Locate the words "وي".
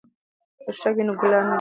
0.95-1.03